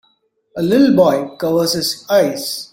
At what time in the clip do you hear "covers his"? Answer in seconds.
1.37-2.03